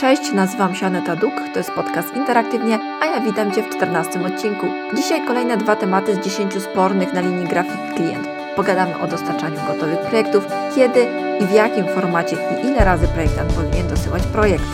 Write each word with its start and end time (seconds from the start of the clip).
Cześć, 0.00 0.32
nazywam 0.32 0.74
się 0.74 0.86
Aneta 0.86 1.16
Duk, 1.16 1.34
to 1.52 1.58
jest 1.58 1.70
podcast 1.70 2.16
Interaktywnie, 2.16 2.78
a 3.00 3.06
ja 3.06 3.20
witam 3.20 3.52
Cię 3.52 3.62
w 3.62 3.76
14 3.76 4.26
odcinku. 4.26 4.66
Dzisiaj 4.96 5.26
kolejne 5.26 5.56
dwa 5.56 5.76
tematy 5.76 6.14
z 6.14 6.18
10 6.18 6.62
spornych 6.62 7.12
na 7.12 7.20
linii 7.20 7.46
grafik 7.46 7.94
klient. 7.96 8.28
Pogadamy 8.56 8.98
o 8.98 9.06
dostarczaniu 9.06 9.56
gotowych 9.66 10.00
projektów, 10.00 10.46
kiedy 10.74 11.06
i 11.40 11.46
w 11.46 11.50
jakim 11.50 11.86
formacie 11.86 12.36
i 12.62 12.66
ile 12.66 12.84
razy 12.84 13.08
projektant 13.08 13.52
powinien 13.52 13.88
dosyłać 13.88 14.22
projekt. 14.22 14.64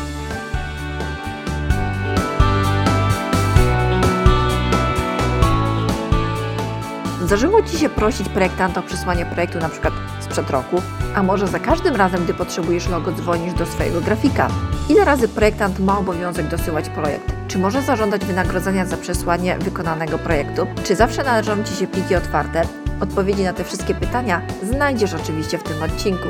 Zdarzyło 7.32 7.62
Ci 7.62 7.78
się 7.78 7.88
prosić 7.88 8.28
projektanta 8.28 8.80
o 8.80 8.82
przysłanie 8.82 9.26
projektu 9.26 9.58
na 9.58 9.68
przykład 9.68 9.94
sprzed 10.20 10.50
roku? 10.50 10.82
A 11.14 11.22
może 11.22 11.46
za 11.46 11.58
każdym 11.58 11.96
razem, 11.96 12.24
gdy 12.24 12.34
potrzebujesz 12.34 12.88
logo, 12.88 13.12
dzwonisz 13.12 13.54
do 13.54 13.66
swojego 13.66 14.00
grafika? 14.00 14.48
Ile 14.88 15.04
razy 15.04 15.28
projektant 15.28 15.78
ma 15.78 15.98
obowiązek 15.98 16.48
dosyłać 16.48 16.88
projekt? 16.88 17.32
Czy 17.48 17.58
może 17.58 17.82
zażądać 17.82 18.24
wynagrodzenia 18.24 18.86
za 18.86 18.96
przesłanie 18.96 19.58
wykonanego 19.58 20.18
projektu? 20.18 20.66
Czy 20.84 20.96
zawsze 20.96 21.24
należą 21.24 21.64
Ci 21.64 21.74
się 21.74 21.86
pliki 21.86 22.14
otwarte? 22.14 22.62
Odpowiedzi 23.00 23.44
na 23.44 23.52
te 23.52 23.64
wszystkie 23.64 23.94
pytania 23.94 24.42
znajdziesz 24.62 25.14
oczywiście 25.14 25.58
w 25.58 25.62
tym 25.62 25.82
odcinku. 25.82 26.28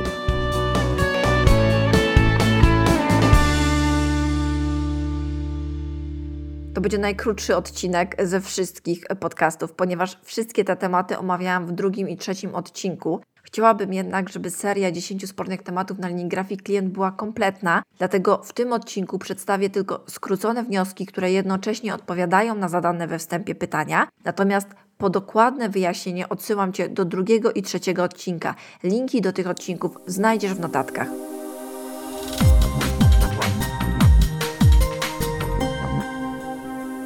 To 6.74 6.80
będzie 6.80 6.98
najkrótszy 6.98 7.56
odcinek 7.56 8.16
ze 8.26 8.40
wszystkich 8.40 9.04
podcastów, 9.20 9.72
ponieważ 9.72 10.18
wszystkie 10.22 10.64
te 10.64 10.76
tematy 10.76 11.18
omawiałam 11.18 11.66
w 11.66 11.72
drugim 11.72 12.08
i 12.08 12.16
trzecim 12.16 12.54
odcinku. 12.54 13.20
Chciałabym 13.42 13.92
jednak, 13.92 14.28
żeby 14.28 14.50
seria 14.50 14.92
10 14.92 15.28
spornych 15.28 15.62
tematów 15.62 15.98
na 15.98 16.08
linii 16.08 16.28
grafik 16.28 16.62
klient 16.62 16.88
była 16.88 17.10
kompletna, 17.10 17.82
dlatego 17.98 18.40
w 18.44 18.52
tym 18.52 18.72
odcinku 18.72 19.18
przedstawię 19.18 19.70
tylko 19.70 20.04
skrócone 20.06 20.64
wnioski, 20.64 21.06
które 21.06 21.32
jednocześnie 21.32 21.94
odpowiadają 21.94 22.54
na 22.54 22.68
zadane 22.68 23.06
we 23.06 23.18
wstępie 23.18 23.54
pytania. 23.54 24.08
Natomiast 24.24 24.68
po 24.98 25.10
dokładne 25.10 25.68
wyjaśnienie 25.68 26.28
odsyłam 26.28 26.72
Cię 26.72 26.88
do 26.88 27.04
drugiego 27.04 27.52
i 27.52 27.62
trzeciego 27.62 28.04
odcinka. 28.04 28.54
Linki 28.82 29.20
do 29.20 29.32
tych 29.32 29.46
odcinków 29.46 29.98
znajdziesz 30.06 30.54
w 30.54 30.60
notatkach. 30.60 31.08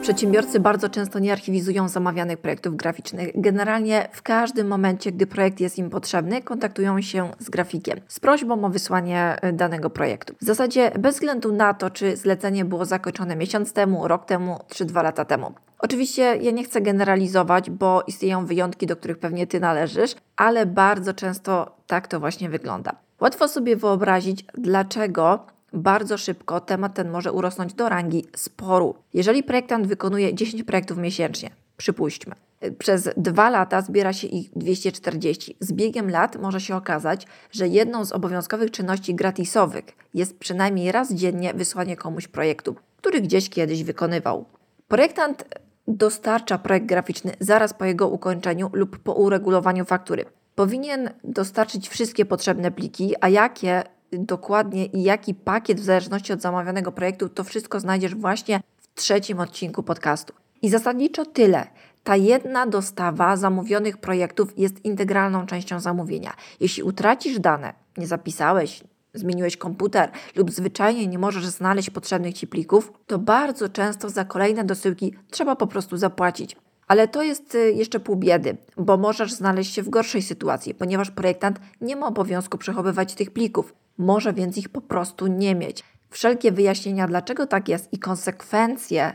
Przedsiębiorcy 0.06 0.60
bardzo 0.60 0.88
często 0.88 1.18
nie 1.18 1.32
archiwizują 1.32 1.88
zamawianych 1.88 2.38
projektów 2.38 2.76
graficznych. 2.76 3.30
Generalnie 3.34 4.08
w 4.12 4.22
każdym 4.22 4.66
momencie, 4.66 5.12
gdy 5.12 5.26
projekt 5.26 5.60
jest 5.60 5.78
im 5.78 5.90
potrzebny, 5.90 6.42
kontaktują 6.42 7.00
się 7.00 7.30
z 7.38 7.50
grafikiem 7.50 8.00
z 8.08 8.20
prośbą 8.20 8.64
o 8.64 8.68
wysłanie 8.68 9.36
e, 9.40 9.52
danego 9.52 9.90
projektu. 9.90 10.34
W 10.40 10.44
zasadzie 10.44 10.90
bez 10.98 11.14
względu 11.14 11.52
na 11.52 11.74
to, 11.74 11.90
czy 11.90 12.16
zlecenie 12.16 12.64
było 12.64 12.84
zakończone 12.84 13.36
miesiąc 13.36 13.72
temu, 13.72 14.08
rok 14.08 14.24
temu 14.24 14.58
czy 14.68 14.84
dwa 14.84 15.02
lata 15.02 15.24
temu. 15.24 15.52
Oczywiście 15.78 16.36
ja 16.36 16.50
nie 16.50 16.64
chcę 16.64 16.80
generalizować, 16.80 17.70
bo 17.70 18.02
istnieją 18.06 18.46
wyjątki, 18.46 18.86
do 18.86 18.96
których 18.96 19.18
pewnie 19.18 19.46
Ty 19.46 19.60
należysz, 19.60 20.14
ale 20.36 20.66
bardzo 20.66 21.14
często 21.14 21.76
tak 21.86 22.08
to 22.08 22.20
właśnie 22.20 22.48
wygląda. 22.50 22.92
Łatwo 23.20 23.48
sobie 23.48 23.76
wyobrazić, 23.76 24.44
dlaczego 24.54 25.46
bardzo 25.76 26.18
szybko 26.18 26.60
temat 26.60 26.94
ten 26.94 27.10
może 27.10 27.32
urosnąć 27.32 27.74
do 27.74 27.88
rangi 27.88 28.24
sporu. 28.36 28.94
Jeżeli 29.14 29.42
projektant 29.42 29.86
wykonuje 29.86 30.34
10 30.34 30.62
projektów 30.62 30.98
miesięcznie, 30.98 31.50
przypuśćmy, 31.76 32.34
przez 32.78 33.08
dwa 33.16 33.50
lata 33.50 33.82
zbiera 33.82 34.12
się 34.12 34.26
ich 34.26 34.50
240. 34.56 35.56
Z 35.60 35.72
biegiem 35.72 36.10
lat 36.10 36.36
może 36.36 36.60
się 36.60 36.76
okazać, 36.76 37.26
że 37.50 37.68
jedną 37.68 38.04
z 38.04 38.12
obowiązkowych 38.12 38.70
czynności 38.70 39.14
gratisowych 39.14 39.84
jest 40.14 40.38
przynajmniej 40.38 40.92
raz 40.92 41.12
dziennie 41.12 41.54
wysłanie 41.54 41.96
komuś 41.96 42.28
projektu, 42.28 42.76
który 42.96 43.20
gdzieś 43.20 43.50
kiedyś 43.50 43.84
wykonywał. 43.84 44.44
Projektant 44.88 45.44
dostarcza 45.88 46.58
projekt 46.58 46.86
graficzny 46.86 47.32
zaraz 47.40 47.74
po 47.74 47.84
jego 47.84 48.08
ukończeniu 48.08 48.70
lub 48.72 48.98
po 48.98 49.12
uregulowaniu 49.12 49.84
faktury. 49.84 50.24
Powinien 50.54 51.10
dostarczyć 51.24 51.88
wszystkie 51.88 52.24
potrzebne 52.24 52.70
pliki, 52.70 53.14
a 53.20 53.28
jakie 53.28 53.82
dokładnie 54.12 54.86
i 54.86 55.02
jaki 55.02 55.34
pakiet 55.34 55.80
w 55.80 55.84
zależności 55.84 56.32
od 56.32 56.40
zamawianego 56.40 56.92
projektu, 56.92 57.28
to 57.28 57.44
wszystko 57.44 57.80
znajdziesz 57.80 58.14
właśnie 58.14 58.60
w 58.78 58.94
trzecim 58.94 59.40
odcinku 59.40 59.82
podcastu. 59.82 60.32
I 60.62 60.68
zasadniczo 60.68 61.24
tyle. 61.24 61.66
Ta 62.04 62.16
jedna 62.16 62.66
dostawa 62.66 63.36
zamówionych 63.36 63.98
projektów 63.98 64.58
jest 64.58 64.84
integralną 64.84 65.46
częścią 65.46 65.80
zamówienia. 65.80 66.34
Jeśli 66.60 66.82
utracisz 66.82 67.38
dane, 67.38 67.74
nie 67.96 68.06
zapisałeś, 68.06 68.82
zmieniłeś 69.14 69.56
komputer 69.56 70.10
lub 70.36 70.50
zwyczajnie 70.50 71.06
nie 71.06 71.18
możesz 71.18 71.46
znaleźć 71.46 71.90
potrzebnych 71.90 72.34
ci 72.34 72.46
plików, 72.46 72.92
to 73.06 73.18
bardzo 73.18 73.68
często 73.68 74.10
za 74.10 74.24
kolejne 74.24 74.64
dosyłki 74.64 75.14
trzeba 75.30 75.56
po 75.56 75.66
prostu 75.66 75.96
zapłacić. 75.96 76.56
Ale 76.86 77.08
to 77.08 77.22
jest 77.22 77.54
y, 77.54 77.72
jeszcze 77.72 78.00
pół 78.00 78.16
biedy, 78.16 78.56
bo 78.76 78.96
możesz 78.96 79.32
znaleźć 79.32 79.74
się 79.74 79.82
w 79.82 79.88
gorszej 79.88 80.22
sytuacji, 80.22 80.74
ponieważ 80.74 81.10
projektant 81.10 81.60
nie 81.80 81.96
ma 81.96 82.06
obowiązku 82.06 82.58
przechowywać 82.58 83.14
tych 83.14 83.30
plików 83.30 83.74
może 83.98 84.32
więc 84.32 84.58
ich 84.58 84.68
po 84.68 84.80
prostu 84.80 85.26
nie 85.26 85.54
mieć. 85.54 85.84
Wszelkie 86.10 86.52
wyjaśnienia, 86.52 87.06
dlaczego 87.06 87.46
tak 87.46 87.68
jest 87.68 87.92
i 87.92 87.98
konsekwencje 87.98 89.14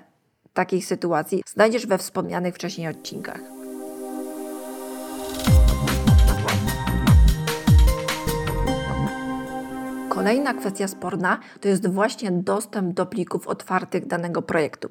takiej 0.54 0.82
sytuacji 0.82 1.44
znajdziesz 1.46 1.88
we 1.88 1.98
wspomnianych 1.98 2.56
wcześniej 2.56 2.88
odcinkach. 2.88 3.61
Kolejna 10.31 10.53
kwestia 10.53 10.88
sporna 10.88 11.40
to 11.62 11.68
jest 11.68 11.88
właśnie 11.88 12.31
dostęp 12.31 12.94
do 12.94 13.06
plików 13.06 13.47
otwartych 13.47 14.08
danego 14.08 14.42
projektu. 14.42 14.90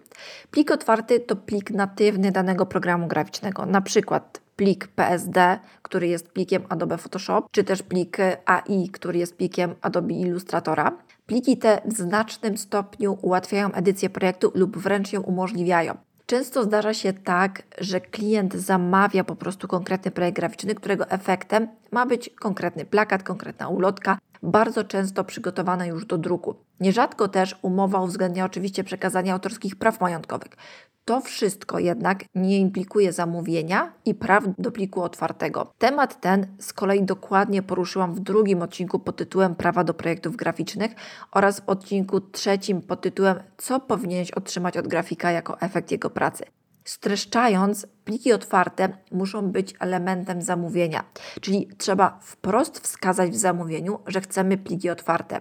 Plik 0.51 0.71
otwarty 0.71 1.21
to 1.21 1.37
plik 1.37 1.71
natywny 1.71 2.33
danego 2.33 2.67
programu 2.67 3.07
graficznego, 3.07 3.67
na 3.67 3.81
przykład 3.81 4.41
plik 4.57 4.89
PSD, 4.89 5.59
który 5.83 6.09
jest 6.09 6.29
plikiem 6.29 6.63
Adobe 6.69 6.99
Photoshop, 6.99 7.43
czy 7.51 7.65
też 7.65 7.83
plik 7.83 8.19
AI, 8.45 8.89
który 8.89 9.19
jest 9.19 9.37
plikiem 9.37 9.75
Adobe 9.81 10.15
Illustratora. 10.15 10.93
Pliki 11.27 11.59
te 11.59 11.81
w 11.85 11.97
znacznym 11.97 12.59
stopniu 12.59 13.19
ułatwiają 13.23 13.73
edycję 13.73 14.11
projektu 14.11 14.53
lub 14.55 14.79
wręcz 14.79 15.13
ją 15.13 15.21
umożliwiają. 15.21 15.95
Często 16.27 16.65
zdarza 16.65 16.95
się 16.95 17.13
tak, 17.13 17.63
że 17.79 18.01
klient 18.01 18.55
zamawia 18.55 19.25
po 19.25 19.37
prostu 19.37 19.69
konkretny 19.69 20.11
projekt 20.11 20.37
graficzny, 20.37 20.75
którego 20.75 21.11
efektem 21.11 21.69
ma 21.93 22.07
być 22.07 22.31
konkretny 22.41 22.85
plakat, 22.85 23.23
konkretna 23.23 23.69
ulotka, 23.69 24.19
bardzo 24.43 24.85
często 24.85 25.25
przygotowana 25.25 25.87
już 25.87 26.07
do 26.07 26.19
druku. 26.19 26.55
Nierzadko 26.81 27.29
też 27.29 27.59
umowa 27.63 28.01
uwzględnia 28.01 28.45
oczywiście 28.45 28.85
przekazanie 28.85 29.33
autorskich 29.33 29.77
praw 29.77 30.01
majątkowych. 30.01 30.57
To 31.05 31.21
wszystko 31.21 31.79
jednak 31.79 32.25
nie 32.35 32.59
implikuje 32.59 33.13
zamówienia 33.13 33.93
i 34.05 34.15
praw 34.15 34.45
do 34.59 34.73
pliku 34.73 35.03
otwartego. 35.03 35.73
Temat 35.79 36.21
ten 36.21 36.47
z 36.59 36.73
kolei 36.73 37.03
dokładnie 37.03 37.63
poruszyłam 37.63 38.15
w 38.15 38.21
drugim 38.21 38.63
odcinku 38.63 38.99
pod 38.99 39.17
tytułem 39.17 39.55
Prawa 39.55 39.85
do 39.85 39.95
projektów 39.95 40.37
graficznych 40.37 40.93
oraz 41.33 41.61
w 41.61 41.69
odcinku 41.69 42.21
trzecim 42.21 42.83
pod 42.83 43.01
tytułem 43.01 43.37
Co 43.57 43.81
powinieneś 43.81 44.31
otrzymać 44.31 44.77
od 44.77 44.89
grafika 44.89 45.31
jako 45.31 45.61
efekt 45.61 45.91
jego 45.91 46.11
pracy. 46.11 46.45
Streszczając, 46.85 47.87
pliki 48.05 48.33
otwarte 48.33 48.89
muszą 49.13 49.43
być 49.53 49.75
elementem 49.81 50.43
zamówienia, 50.43 51.05
czyli 51.41 51.69
trzeba 51.79 52.19
wprost 52.23 52.79
wskazać 52.79 53.31
w 53.31 53.37
zamówieniu, 53.37 53.99
że 54.07 54.21
chcemy 54.21 54.59
pliki 54.59 54.91
otwarte. 54.91 55.41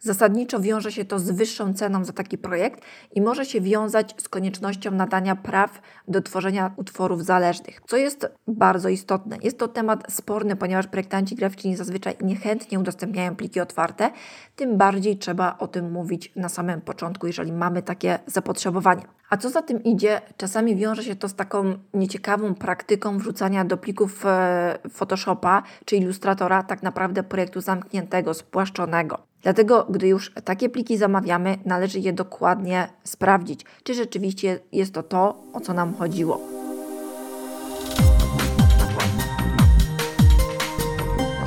Zasadniczo 0.00 0.60
wiąże 0.60 0.92
się 0.92 1.04
to 1.04 1.18
z 1.18 1.30
wyższą 1.30 1.74
ceną 1.74 2.04
za 2.04 2.12
taki 2.12 2.38
projekt 2.38 2.80
i 3.14 3.22
może 3.22 3.46
się 3.46 3.60
wiązać 3.60 4.14
z 4.18 4.28
koniecznością 4.28 4.90
nadania 4.90 5.36
praw 5.36 5.80
do 6.08 6.22
tworzenia 6.22 6.74
utworów 6.76 7.24
zależnych, 7.24 7.80
co 7.86 7.96
jest 7.96 8.26
bardzo 8.48 8.88
istotne. 8.88 9.36
Jest 9.42 9.58
to 9.58 9.68
temat 9.68 10.12
sporny, 10.12 10.56
ponieważ 10.56 10.86
projektanci 10.86 11.34
graficzni 11.34 11.76
zazwyczaj 11.76 12.16
niechętnie 12.20 12.80
udostępniają 12.80 13.36
pliki 13.36 13.60
otwarte, 13.60 14.10
tym 14.56 14.76
bardziej 14.76 15.18
trzeba 15.18 15.58
o 15.58 15.68
tym 15.68 15.92
mówić 15.92 16.32
na 16.36 16.48
samym 16.48 16.80
początku, 16.80 17.26
jeżeli 17.26 17.52
mamy 17.52 17.82
takie 17.82 18.18
zapotrzebowanie. 18.26 19.02
A 19.30 19.36
co 19.36 19.50
za 19.50 19.62
tym 19.62 19.84
idzie, 19.84 20.20
czasami 20.36 20.76
wiąże 20.76 21.04
się 21.04 21.16
to 21.16 21.28
z 21.28 21.34
taką 21.34 21.78
nieciekawą 21.94 22.54
praktyką 22.54 23.18
wrzucania 23.18 23.64
do 23.64 23.76
plików 23.76 24.26
e, 24.26 24.78
Photoshopa 24.90 25.62
czy 25.84 25.96
Illustratora 25.96 26.62
tak 26.62 26.82
naprawdę 26.82 27.22
projektu 27.22 27.60
zamkniętego, 27.60 28.34
spłaszczonego. 28.34 29.27
Dlatego, 29.42 29.86
gdy 29.90 30.08
już 30.08 30.32
takie 30.44 30.68
pliki 30.68 30.96
zamawiamy, 30.96 31.58
należy 31.64 31.98
je 31.98 32.12
dokładnie 32.12 32.88
sprawdzić, 33.04 33.64
czy 33.82 33.94
rzeczywiście 33.94 34.58
jest 34.72 34.94
to 34.94 35.02
to, 35.02 35.42
o 35.52 35.60
co 35.60 35.74
nam 35.74 35.94
chodziło. 35.94 36.40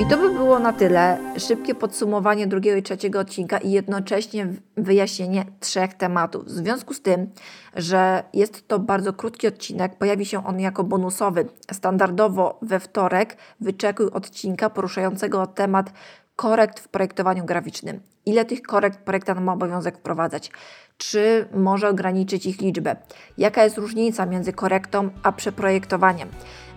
I 0.02 0.06
to 0.06 0.16
by 0.16 0.30
było 0.30 0.58
na 0.58 0.72
tyle. 0.72 1.18
Szybkie 1.38 1.74
podsumowanie 1.74 2.46
drugiego 2.46 2.76
i 2.76 2.82
trzeciego 2.82 3.20
odcinka 3.20 3.58
i 3.58 3.70
jednocześnie 3.70 4.46
wyjaśnienie 4.76 5.44
trzech 5.60 5.94
tematów. 5.94 6.44
W 6.44 6.50
związku 6.50 6.94
z 6.94 7.02
tym, 7.02 7.30
że 7.76 8.24
jest 8.32 8.68
to 8.68 8.78
bardzo 8.78 9.12
krótki 9.12 9.46
odcinek, 9.46 9.98
pojawi 9.98 10.26
się 10.26 10.46
on 10.46 10.60
jako 10.60 10.84
bonusowy. 10.84 11.48
Standardowo 11.72 12.58
we 12.62 12.80
wtorek 12.80 13.36
wyczekuj 13.60 14.06
odcinka 14.06 14.70
poruszającego 14.70 15.46
temat 15.46 15.92
korekt 16.42 16.80
w 16.80 16.88
projektowaniu 16.88 17.44
graficznym. 17.44 18.00
Ile 18.26 18.44
tych 18.44 18.62
korekt 18.62 18.98
projektant 18.98 19.40
ma 19.40 19.52
obowiązek 19.52 19.98
wprowadzać? 19.98 20.50
Czy 20.98 21.48
może 21.54 21.88
ograniczyć 21.88 22.46
ich 22.46 22.60
liczbę? 22.60 22.96
Jaka 23.38 23.64
jest 23.64 23.78
różnica 23.78 24.26
między 24.26 24.52
korektą 24.52 25.10
a 25.22 25.32
przeprojektowaniem? 25.32 26.28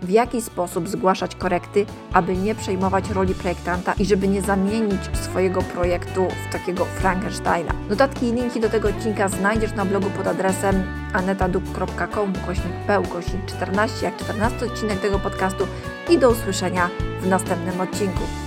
W 0.01 0.09
jaki 0.09 0.41
sposób 0.41 0.87
zgłaszać 0.87 1.35
korekty, 1.35 1.85
aby 2.13 2.37
nie 2.37 2.55
przejmować 2.55 3.09
roli 3.09 3.35
projektanta 3.35 3.93
i 3.99 4.05
żeby 4.05 4.27
nie 4.27 4.41
zamienić 4.41 5.01
swojego 5.21 5.61
projektu 5.61 6.27
w 6.49 6.51
takiego 6.51 6.85
Frankensteina? 6.85 7.73
Notatki 7.89 8.25
i 8.25 8.33
linki 8.33 8.59
do 8.59 8.69
tego 8.69 8.89
odcinka 8.89 9.27
znajdziesz 9.27 9.73
na 9.73 9.85
blogu 9.85 10.09
pod 10.09 10.27
adresem 10.27 10.83
anetaduk.com 11.13 12.33
kośnik 12.45 12.73
p 12.87 13.03
kośnik 13.09 13.45
14, 13.45 14.05
jak 14.05 14.17
14 14.17 14.65
odcinek 14.65 14.99
tego 14.99 15.19
podcastu 15.19 15.67
i 16.09 16.17
do 16.17 16.29
usłyszenia 16.29 16.89
w 17.21 17.27
następnym 17.27 17.81
odcinku. 17.81 18.44